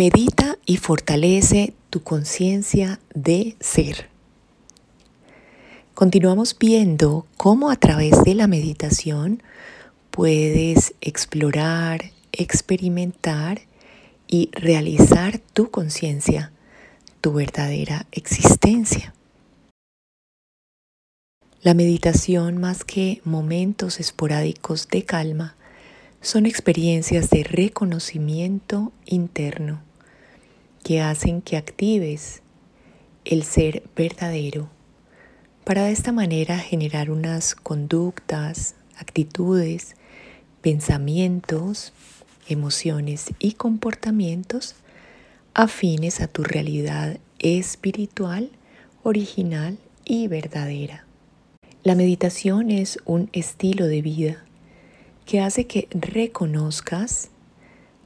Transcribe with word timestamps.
Medita 0.00 0.56
y 0.64 0.78
fortalece 0.78 1.74
tu 1.90 2.02
conciencia 2.02 3.00
de 3.14 3.54
ser. 3.60 4.08
Continuamos 5.92 6.56
viendo 6.58 7.26
cómo 7.36 7.70
a 7.70 7.76
través 7.76 8.24
de 8.24 8.34
la 8.34 8.46
meditación 8.46 9.42
puedes 10.10 10.94
explorar, 11.02 12.12
experimentar 12.32 13.60
y 14.26 14.48
realizar 14.54 15.38
tu 15.38 15.70
conciencia, 15.70 16.50
tu 17.20 17.34
verdadera 17.34 18.06
existencia. 18.10 19.12
La 21.60 21.74
meditación, 21.74 22.56
más 22.56 22.84
que 22.84 23.20
momentos 23.24 24.00
esporádicos 24.00 24.88
de 24.88 25.04
calma, 25.04 25.56
son 26.22 26.46
experiencias 26.46 27.28
de 27.28 27.44
reconocimiento 27.44 28.92
interno 29.04 29.89
que 30.82 31.00
hacen 31.00 31.42
que 31.42 31.56
actives 31.56 32.42
el 33.24 33.44
ser 33.44 33.82
verdadero 33.94 34.68
para 35.64 35.84
de 35.84 35.92
esta 35.92 36.10
manera 36.10 36.58
generar 36.58 37.10
unas 37.10 37.54
conductas, 37.54 38.74
actitudes, 38.96 39.94
pensamientos, 40.62 41.92
emociones 42.48 43.30
y 43.38 43.52
comportamientos 43.52 44.74
afines 45.54 46.20
a 46.20 46.28
tu 46.28 46.42
realidad 46.42 47.18
espiritual, 47.38 48.50
original 49.02 49.78
y 50.04 50.28
verdadera. 50.28 51.04
La 51.82 51.94
meditación 51.94 52.70
es 52.70 52.98
un 53.04 53.30
estilo 53.32 53.86
de 53.86 54.02
vida 54.02 54.44
que 55.24 55.40
hace 55.40 55.66
que 55.66 55.88
reconozcas, 55.92 57.30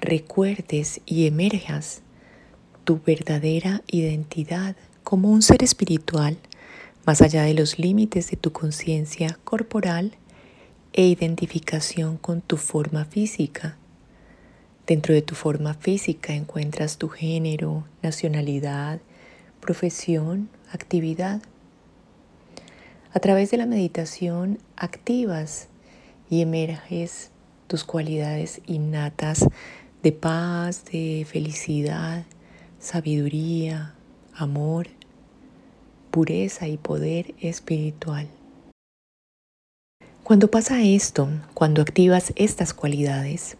recuerdes 0.00 1.00
y 1.04 1.26
emerjas 1.26 2.02
tu 2.90 3.00
verdadera 3.06 3.82
identidad 3.86 4.74
como 5.04 5.30
un 5.30 5.42
ser 5.42 5.62
espiritual 5.62 6.38
más 7.06 7.22
allá 7.22 7.44
de 7.44 7.54
los 7.54 7.78
límites 7.78 8.32
de 8.32 8.36
tu 8.36 8.50
conciencia 8.50 9.38
corporal 9.44 10.14
e 10.92 11.06
identificación 11.06 12.16
con 12.16 12.40
tu 12.40 12.56
forma 12.56 13.04
física. 13.04 13.76
Dentro 14.88 15.14
de 15.14 15.22
tu 15.22 15.36
forma 15.36 15.74
física 15.74 16.32
encuentras 16.32 16.98
tu 16.98 17.08
género, 17.08 17.84
nacionalidad, 18.02 18.98
profesión, 19.60 20.48
actividad. 20.72 21.40
A 23.12 23.20
través 23.20 23.52
de 23.52 23.58
la 23.58 23.66
meditación 23.66 24.58
activas 24.74 25.68
y 26.28 26.42
emerges 26.42 27.30
tus 27.68 27.84
cualidades 27.84 28.60
innatas 28.66 29.46
de 30.02 30.10
paz, 30.10 30.84
de 30.86 31.24
felicidad, 31.30 32.24
sabiduría, 32.80 33.94
amor, 34.34 34.88
pureza 36.10 36.66
y 36.66 36.76
poder 36.76 37.34
espiritual. 37.40 38.28
Cuando 40.24 40.50
pasa 40.50 40.82
esto, 40.82 41.28
cuando 41.54 41.82
activas 41.82 42.32
estas 42.34 42.74
cualidades, 42.74 43.56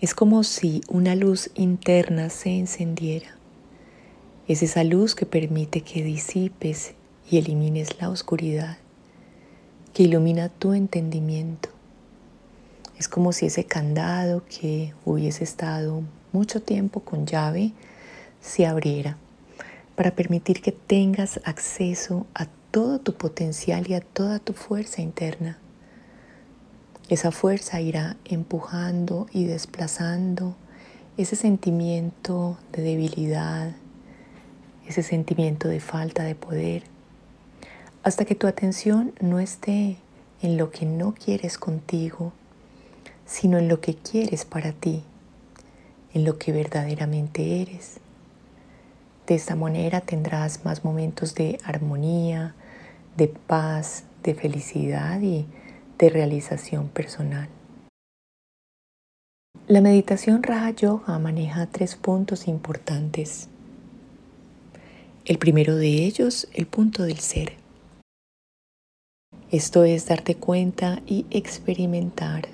es 0.00 0.14
como 0.14 0.42
si 0.42 0.80
una 0.88 1.14
luz 1.14 1.50
interna 1.54 2.30
se 2.30 2.50
encendiera. 2.58 3.36
Es 4.48 4.64
esa 4.64 4.82
luz 4.82 5.14
que 5.14 5.26
permite 5.26 5.82
que 5.82 6.02
disipes 6.02 6.94
y 7.30 7.38
elimines 7.38 8.00
la 8.00 8.10
oscuridad, 8.10 8.78
que 9.94 10.02
ilumina 10.02 10.48
tu 10.48 10.72
entendimiento 10.72 11.76
es 12.98 13.08
como 13.08 13.32
si 13.32 13.46
ese 13.46 13.64
candado 13.64 14.42
que 14.46 14.94
hubiese 15.04 15.44
estado 15.44 16.02
mucho 16.32 16.62
tiempo 16.62 17.00
con 17.00 17.26
llave 17.26 17.72
se 18.46 18.64
abriera 18.64 19.18
para 19.96 20.12
permitir 20.12 20.62
que 20.62 20.72
tengas 20.72 21.40
acceso 21.44 22.26
a 22.34 22.46
todo 22.70 23.00
tu 23.00 23.14
potencial 23.14 23.90
y 23.90 23.94
a 23.94 24.00
toda 24.00 24.38
tu 24.38 24.52
fuerza 24.52 25.02
interna. 25.02 25.58
Esa 27.08 27.32
fuerza 27.32 27.80
irá 27.80 28.16
empujando 28.24 29.26
y 29.32 29.44
desplazando 29.44 30.56
ese 31.16 31.34
sentimiento 31.34 32.58
de 32.72 32.82
debilidad, 32.82 33.72
ese 34.86 35.02
sentimiento 35.02 35.68
de 35.68 35.80
falta 35.80 36.22
de 36.22 36.34
poder, 36.34 36.84
hasta 38.02 38.24
que 38.24 38.34
tu 38.34 38.46
atención 38.46 39.12
no 39.20 39.40
esté 39.40 39.96
en 40.42 40.56
lo 40.56 40.70
que 40.70 40.86
no 40.86 41.14
quieres 41.14 41.58
contigo, 41.58 42.32
sino 43.24 43.58
en 43.58 43.68
lo 43.68 43.80
que 43.80 43.94
quieres 43.94 44.44
para 44.44 44.72
ti, 44.72 45.02
en 46.12 46.24
lo 46.24 46.38
que 46.38 46.52
verdaderamente 46.52 47.62
eres. 47.62 47.98
De 49.26 49.34
esta 49.34 49.56
manera 49.56 50.00
tendrás 50.00 50.64
más 50.64 50.84
momentos 50.84 51.34
de 51.34 51.58
armonía, 51.64 52.54
de 53.16 53.26
paz, 53.26 54.04
de 54.22 54.34
felicidad 54.34 55.20
y 55.20 55.46
de 55.98 56.10
realización 56.10 56.88
personal. 56.88 57.48
La 59.66 59.80
meditación 59.80 60.44
Raja 60.44 60.70
Yoga 60.70 61.18
maneja 61.18 61.66
tres 61.66 61.96
puntos 61.96 62.46
importantes. 62.46 63.48
El 65.24 65.38
primero 65.38 65.74
de 65.74 65.88
ellos, 66.04 66.46
el 66.54 66.68
punto 66.68 67.02
del 67.02 67.18
ser. 67.18 67.54
Esto 69.50 69.82
es 69.82 70.06
darte 70.06 70.36
cuenta 70.36 71.02
y 71.04 71.26
experimentar 71.30 72.46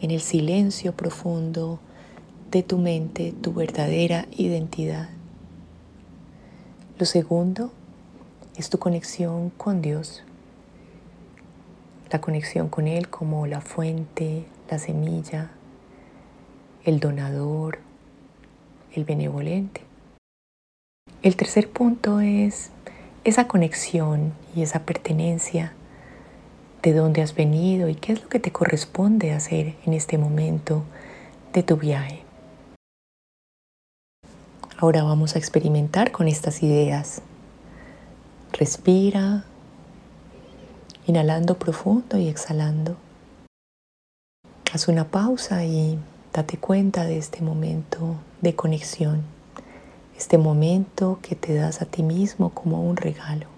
en 0.00 0.10
el 0.10 0.22
silencio 0.22 0.94
profundo 0.94 1.80
de 2.50 2.62
tu 2.62 2.78
mente 2.78 3.34
tu 3.42 3.52
verdadera 3.52 4.26
identidad. 4.34 5.17
Lo 6.98 7.06
segundo 7.06 7.70
es 8.56 8.70
tu 8.70 8.80
conexión 8.80 9.50
con 9.50 9.82
Dios, 9.82 10.24
la 12.10 12.20
conexión 12.20 12.68
con 12.68 12.88
Él 12.88 13.08
como 13.08 13.46
la 13.46 13.60
fuente, 13.60 14.46
la 14.68 14.80
semilla, 14.80 15.52
el 16.82 16.98
donador, 16.98 17.78
el 18.96 19.04
benevolente. 19.04 19.82
El 21.22 21.36
tercer 21.36 21.70
punto 21.70 22.18
es 22.18 22.72
esa 23.22 23.46
conexión 23.46 24.32
y 24.56 24.62
esa 24.62 24.80
pertenencia 24.80 25.74
de 26.82 26.94
dónde 26.94 27.22
has 27.22 27.36
venido 27.36 27.88
y 27.88 27.94
qué 27.94 28.14
es 28.14 28.24
lo 28.24 28.28
que 28.28 28.40
te 28.40 28.50
corresponde 28.50 29.30
hacer 29.30 29.76
en 29.86 29.92
este 29.92 30.18
momento 30.18 30.82
de 31.52 31.62
tu 31.62 31.76
viaje. 31.76 32.27
Ahora 34.80 35.02
vamos 35.02 35.34
a 35.34 35.40
experimentar 35.40 36.12
con 36.12 36.28
estas 36.28 36.62
ideas. 36.62 37.20
Respira, 38.52 39.42
inhalando 41.08 41.58
profundo 41.58 42.16
y 42.16 42.28
exhalando. 42.28 42.94
Haz 44.72 44.86
una 44.86 45.02
pausa 45.02 45.64
y 45.64 45.98
date 46.32 46.58
cuenta 46.58 47.06
de 47.06 47.18
este 47.18 47.42
momento 47.42 48.20
de 48.40 48.54
conexión, 48.54 49.22
este 50.16 50.38
momento 50.38 51.18
que 51.22 51.34
te 51.34 51.54
das 51.54 51.82
a 51.82 51.84
ti 51.84 52.04
mismo 52.04 52.50
como 52.50 52.80
un 52.88 52.96
regalo. 52.96 53.48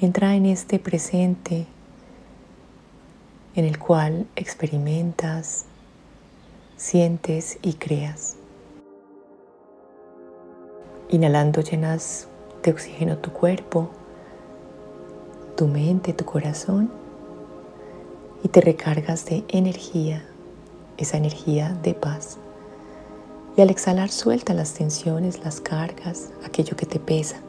Entra 0.00 0.34
en 0.34 0.46
este 0.46 0.78
presente 0.78 1.66
en 3.54 3.66
el 3.66 3.78
cual 3.78 4.28
experimentas, 4.34 5.66
sientes 6.78 7.58
y 7.60 7.74
creas. 7.74 8.37
Inhalando 11.10 11.62
llenas 11.62 12.28
de 12.62 12.70
oxígeno 12.70 13.16
tu 13.16 13.32
cuerpo, 13.32 13.88
tu 15.56 15.66
mente, 15.66 16.12
tu 16.12 16.26
corazón 16.26 16.90
y 18.44 18.48
te 18.48 18.60
recargas 18.60 19.24
de 19.24 19.42
energía, 19.48 20.24
esa 20.98 21.16
energía 21.16 21.76
de 21.82 21.94
paz. 21.94 22.36
Y 23.56 23.62
al 23.62 23.70
exhalar 23.70 24.10
suelta 24.10 24.52
las 24.52 24.74
tensiones, 24.74 25.42
las 25.42 25.60
cargas, 25.60 26.28
aquello 26.44 26.76
que 26.76 26.84
te 26.84 27.00
pesa. 27.00 27.40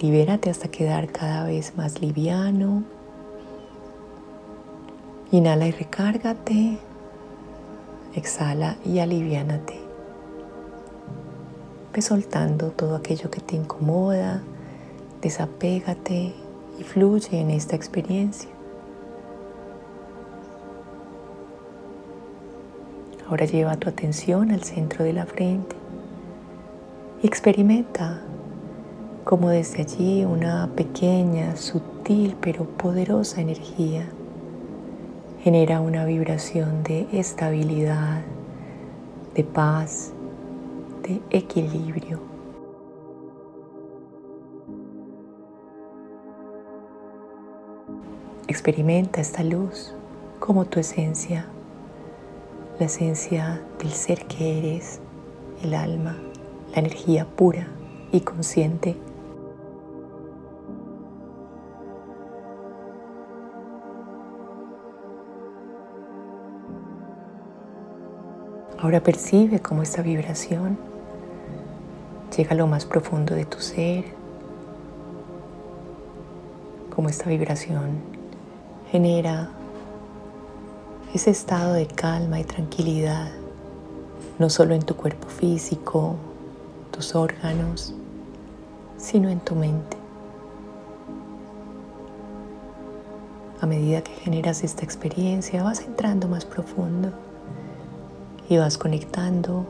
Libérate 0.00 0.48
hasta 0.48 0.68
quedar 0.68 1.10
cada 1.10 1.44
vez 1.46 1.76
más 1.76 2.00
liviano. 2.00 2.84
Inhala 5.32 5.66
y 5.66 5.72
recárgate. 5.72 6.78
Exhala 8.14 8.76
y 8.84 9.00
aliviánate. 9.00 9.85
Soltando 12.02 12.70
todo 12.70 12.94
aquello 12.94 13.30
que 13.30 13.40
te 13.40 13.56
incomoda. 13.56 14.42
Desapégate 15.22 16.34
y 16.78 16.82
fluye 16.84 17.40
en 17.40 17.50
esta 17.50 17.74
experiencia. 17.74 18.50
Ahora 23.28 23.44
lleva 23.46 23.76
tu 23.76 23.88
atención 23.88 24.52
al 24.52 24.62
centro 24.62 25.04
de 25.04 25.12
la 25.12 25.26
frente 25.26 25.74
y 27.22 27.26
experimenta 27.26 28.20
como 29.24 29.48
desde 29.48 29.82
allí 29.82 30.24
una 30.24 30.70
pequeña, 30.76 31.56
sutil 31.56 32.36
pero 32.40 32.64
poderosa 32.64 33.40
energía 33.40 34.06
genera 35.42 35.80
una 35.80 36.04
vibración 36.04 36.82
de 36.84 37.08
estabilidad, 37.12 38.20
de 39.34 39.44
paz, 39.44 40.12
equilibrio. 41.30 42.20
Experimenta 48.48 49.20
esta 49.20 49.42
luz 49.42 49.94
como 50.38 50.64
tu 50.64 50.78
esencia, 50.78 51.46
la 52.78 52.86
esencia 52.86 53.62
del 53.78 53.90
ser 53.90 54.26
que 54.26 54.58
eres, 54.58 55.00
el 55.62 55.74
alma, 55.74 56.16
la 56.72 56.78
energía 56.78 57.26
pura 57.26 57.66
y 58.12 58.20
consciente. 58.20 58.96
Ahora 68.78 69.02
percibe 69.02 69.58
cómo 69.60 69.82
esta 69.82 70.02
vibración 70.02 70.78
llega 72.36 72.50
a 72.50 72.54
lo 72.54 72.66
más 72.66 72.84
profundo 72.84 73.34
de 73.34 73.46
tu 73.46 73.60
ser, 73.60 74.04
cómo 76.94 77.08
esta 77.08 77.30
vibración 77.30 78.00
genera 78.90 79.50
ese 81.14 81.30
estado 81.30 81.72
de 81.72 81.86
calma 81.86 82.38
y 82.38 82.44
tranquilidad, 82.44 83.30
no 84.38 84.50
solo 84.50 84.74
en 84.74 84.82
tu 84.82 84.96
cuerpo 84.96 85.28
físico, 85.28 86.16
tus 86.90 87.14
órganos, 87.14 87.94
sino 88.98 89.30
en 89.30 89.40
tu 89.40 89.54
mente. 89.54 89.96
A 93.60 93.66
medida 93.66 94.02
que 94.02 94.12
generas 94.12 94.62
esta 94.62 94.84
experiencia 94.84 95.62
vas 95.62 95.80
entrando 95.80 96.28
más 96.28 96.44
profundo 96.44 97.10
y 98.50 98.58
vas 98.58 98.76
conectando 98.76 99.64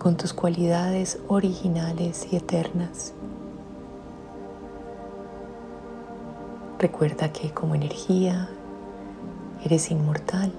con 0.00 0.16
tus 0.16 0.32
cualidades 0.32 1.18
originales 1.28 2.26
y 2.32 2.36
eternas. 2.36 3.12
Recuerda 6.78 7.30
que 7.34 7.50
como 7.50 7.74
energía 7.74 8.48
eres 9.62 9.90
inmortal, 9.90 10.54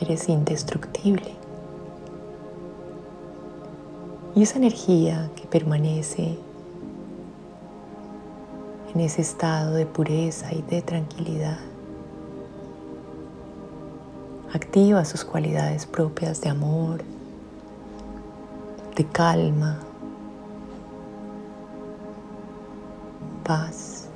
eres 0.00 0.30
indestructible. 0.30 1.34
Y 4.34 4.42
esa 4.42 4.56
energía 4.56 5.30
que 5.36 5.46
permanece 5.46 6.38
en 8.94 9.00
ese 9.02 9.20
estado 9.20 9.74
de 9.74 9.84
pureza 9.84 10.54
y 10.54 10.62
de 10.62 10.80
tranquilidad 10.80 11.58
Activa 14.52 15.04
sus 15.04 15.24
cualidades 15.24 15.86
propias 15.86 16.40
de 16.40 16.48
amor, 16.48 17.02
de 18.96 19.04
calma, 19.06 19.78
paz 23.44 24.08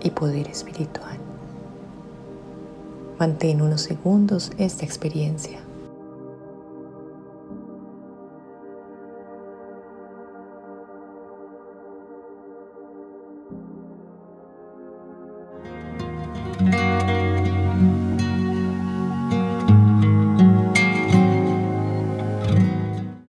y 0.00 0.10
poder 0.10 0.46
espiritual. 0.46 1.18
Mantén 3.18 3.60
unos 3.60 3.82
segundos 3.82 4.52
esta 4.56 4.84
experiencia. 4.84 5.67